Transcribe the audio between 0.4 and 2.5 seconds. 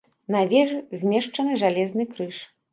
вежы змешчаны жалезны крыж.